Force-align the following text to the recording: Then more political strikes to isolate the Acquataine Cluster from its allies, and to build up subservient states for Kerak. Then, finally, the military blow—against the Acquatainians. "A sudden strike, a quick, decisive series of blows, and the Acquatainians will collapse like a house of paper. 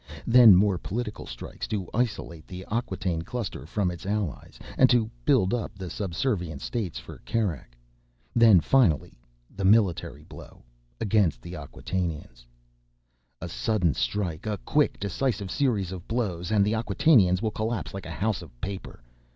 Then 0.25 0.55
more 0.55 0.79
political 0.79 1.27
strikes 1.27 1.67
to 1.67 1.87
isolate 1.93 2.47
the 2.47 2.65
Acquataine 2.71 3.21
Cluster 3.21 3.67
from 3.67 3.91
its 3.91 4.03
allies, 4.03 4.57
and 4.75 4.89
to 4.89 5.11
build 5.25 5.53
up 5.53 5.73
subservient 5.77 6.59
states 6.63 6.97
for 6.97 7.19
Kerak. 7.19 7.77
Then, 8.35 8.61
finally, 8.61 9.19
the 9.55 9.63
military 9.63 10.23
blow—against 10.23 11.43
the 11.43 11.53
Acquatainians. 11.53 12.47
"A 13.41 13.47
sudden 13.47 13.93
strike, 13.93 14.47
a 14.47 14.57
quick, 14.65 14.99
decisive 14.99 15.51
series 15.51 15.91
of 15.91 16.07
blows, 16.07 16.49
and 16.49 16.65
the 16.65 16.73
Acquatainians 16.73 17.43
will 17.43 17.51
collapse 17.51 17.93
like 17.93 18.07
a 18.07 18.11
house 18.11 18.41
of 18.41 18.59
paper. 18.59 19.03